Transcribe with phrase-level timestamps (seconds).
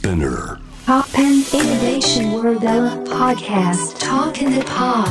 [0.00, 0.58] Spinner.
[0.86, 2.62] Pop and Innovation World
[3.06, 3.98] Podcast.
[3.98, 5.10] Talk in the Pod.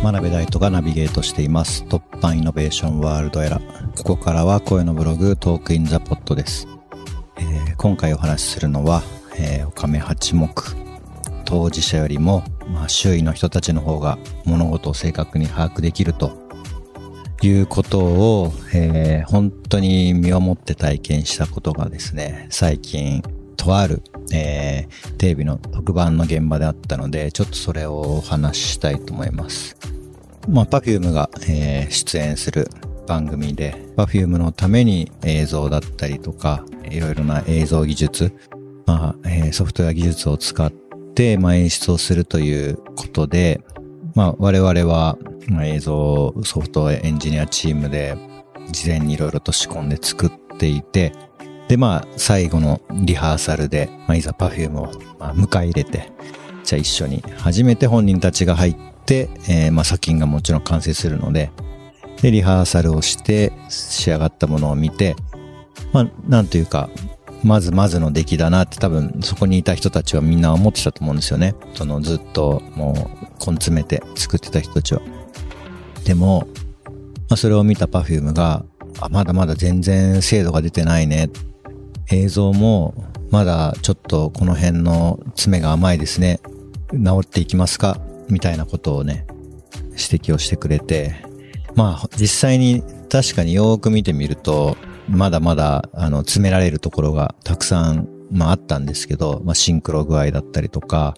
[0.00, 1.82] 真鍋大斗がナビゲートしています。
[1.88, 3.60] 突破イノベーションワールドエラ
[3.96, 6.68] ここからは声のブログトークインザポットです、
[7.36, 9.02] えー今回お話しするのは、
[9.36, 10.48] えー、おかめ八目。
[11.44, 16.40] 当事者よりも、まあ、周囲の人たちの方が物事を正確に把握できると。
[17.42, 23.20] いうことを、えー本当に身をもって体験したことがですね、最近、
[23.62, 24.02] とある、
[24.32, 29.76] えーテレビの特番の現場であったので、ちょっとそれをお話ししたいと思います。
[30.48, 32.68] まあ、Perfume が、えー出演する
[33.06, 38.32] 番組で、Perfume のために映像だったりとか、いろいろな映像技術、
[38.86, 40.72] まあ、えーソフトウェア技術を使っ
[41.14, 43.60] て、まあ、演出をするということで、
[44.14, 45.16] まあ、我々は、
[45.48, 48.16] まあ、映像ソフトウェアエンジニアチームで、
[48.70, 51.12] 事前にいろいろと仕込んで作っていて、
[51.72, 56.12] で、まあ、最後のリハーサルで、まあ、いざ Perfume を、まあ、迎え入れて、
[56.64, 61.50] じゃあ一緒に、初めて本人たちが入って、えーまあ、作品がもちろん完成するので、
[62.20, 65.16] で、リハーサルをして、仕上がったものを見て、
[65.94, 66.90] まあ、なんというか、
[67.42, 71.54] まずまずの出来だなって多分そこにいた人たちはみんな思ってたと思うんですよね。
[71.72, 72.96] そのずっともう
[73.38, 75.00] 根詰めて作ってた人たちは。
[76.04, 76.46] でも、
[77.30, 78.62] まあ、それを見た Perfume が、
[79.00, 81.30] あ、まだまだ全然精度が出てないね。
[82.12, 82.94] 映像も
[83.30, 86.40] まだちょっとこの辺の詰めが甘いですね。
[86.92, 87.98] 治っていきますか？
[88.28, 89.26] みたいなことをね、
[89.92, 91.16] 指摘をしてくれて、
[91.74, 94.76] まあ実際に確かによーく見てみると、
[95.08, 101.14] まだまだあの詰められるところがたくさん、まああったんですけど、まあシンクロ具合だったりとか、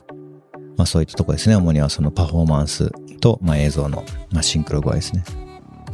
[0.77, 1.57] まあそういったとこですね。
[1.57, 5.25] 主にはそのパフォーマンスと、まあ映像の、まあ、シンクロ具合ですね。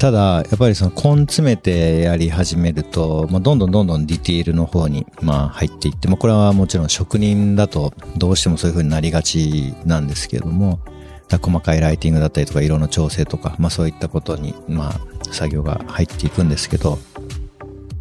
[0.01, 10.81] ただ、やっぱりその根詰めてやり始めると、まあ、どんどんどんどんディティールの方に、まあ、入っていって、まあ、これはもちろん職人だとどうしてもそういう風になりがちなんですけれども、
[11.29, 15.01] 細かいライティングだったりとか、色の調整とか、まあそういったことに、まあ、
[15.35, 16.99] 作業が入っていくんですけど、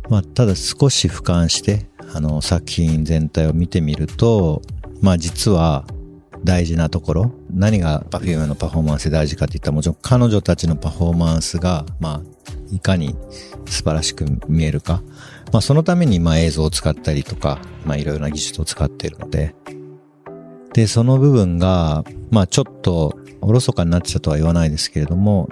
[0.10, 1.86] まあ、ただ少し俯瞰して、
[2.16, 4.62] あの、作品全体を見てみると、
[5.02, 5.84] まあ実は、
[6.44, 13.16] 大事なところ、何が Perfume のパフォーマンスで大事かって言ったらもちろん彼女たちのパフォーマンスが、まあ、いかに
[13.66, 15.02] 素晴らしく見えるか。
[15.52, 19.56] まあそのためにまあ映像を使ったりとか、まあいろいろな技術を使っているので。
[20.74, 25.50] で、その部分が、まあちょっとおろそかになってたとは言わないですけれども、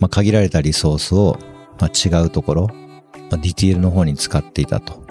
[0.00, 1.38] まあ限られたリソースを、
[1.80, 2.74] まあ、違うところ、ま
[3.32, 4.94] あ、ディティールの方に使っていたと。
[4.98, 5.08] ま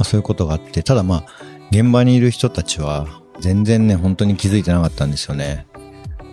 [0.00, 1.24] あそういうことがあって、ただまあ
[1.70, 5.66] 現場にいる人たちは全然ね、本当に気づいてなかったんですよね。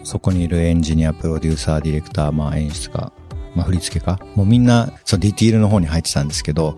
[0.04, 3.12] そこにいるエンジニア、プロデューサー、ディレクター、まあ演出家、
[3.56, 6.78] まあ振り付け家、もうみんな、そうディティールの方に入ってたんですけど、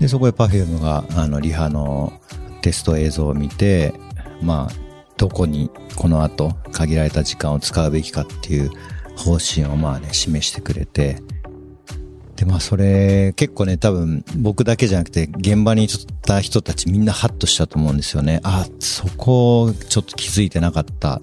[0.00, 2.12] で、そこで Perfume が、あの、リハの
[2.62, 3.94] テスト映像を見て、
[4.42, 4.74] まあ、
[5.16, 8.70] どこにこの後限られた時間を使うべきかっていう
[9.16, 11.20] 方針をまあね、示してくれて、
[12.38, 15.88] で、まあそれ結構ね、多分僕だけじゃなくて現場にい
[16.22, 18.40] た人たちみんなハッとしたと思うんですよね。
[18.44, 21.20] あ、そこちょっと気づいてなかった。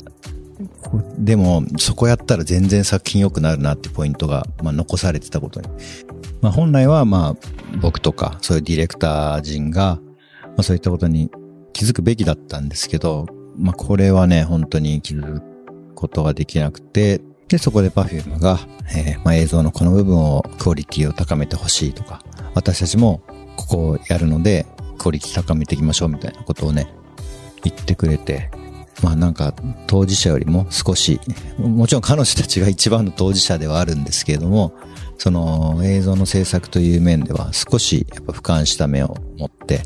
[1.17, 5.69] でもそこやったら全然作品良くなるなってポイントが、まあ、残されてたことに。
[6.41, 7.47] まあ本来はまあ
[7.81, 10.01] 僕とかそういうディレクター陣が、
[10.43, 11.31] まあそういったことに
[11.71, 13.25] 気づくべきだったんですけど、
[13.57, 15.41] まあこれはね、本当に気づく
[15.95, 18.59] ことができなくて、で、そこで Perfume が、
[18.95, 22.21] えーまあ、映像のこの部分をクオリティを高めてほしいとか、
[22.53, 23.21] 私たちも
[23.55, 24.65] ここをやるので、
[24.97, 26.87] クオリティ高めていきましょうみたいなことをね、
[27.63, 28.49] 言ってくれて、
[29.03, 29.53] まあなんか
[29.87, 31.19] 当事者よりも少し、
[31.57, 34.73] もちろん彼女たちが一番の当事者ではあるんですけれども、
[35.17, 39.83] その映像の制作という面では少しやっぱ俯瞰した目を持って、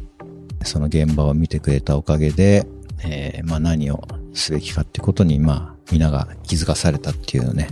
[0.64, 2.66] その現場を見てくれたおかげで、
[3.04, 4.02] えーまあ何を
[4.40, 7.70] すべきかってことに、まあ、皆が気づかされたっていうね、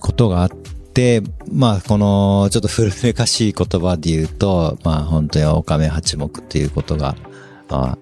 [0.00, 1.22] ことがあって、
[1.52, 7.16] まあ、この、ちょっと古めかしい言葉で言うと、まあ、本当にオカメ八目っていうことが、
[7.68, 7.98] まあ、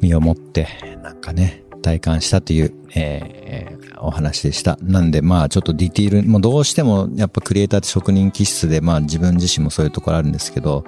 [0.00, 0.68] 身をもって、
[1.02, 4.78] なんかね、体感したという、えーお話でした。
[4.82, 10.84] なんで、まあ、ちょっとディティール、もうどうしても、やっぱクリエイターって職人気質で、まあ、自分自身もそういうところあるんですけど、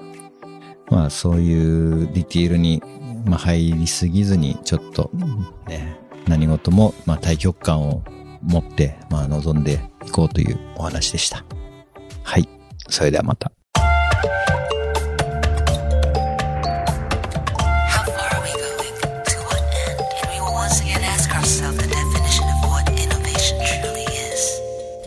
[0.91, 2.83] まあ、そういうディティールに、
[3.27, 5.11] まあ、入りすぎずに、ちょっと、
[5.67, 5.97] ね、
[6.29, 8.03] 何事も、まあ、対極感を
[8.41, 11.45] 持って、まあ、望んでいこうというお話でした。
[12.23, 12.49] はい。
[12.89, 13.51] それではまた。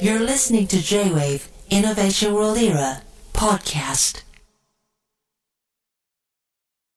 [0.01, 3.01] You're listening to J-Wave Innovation World Era
[3.33, 4.28] podcast.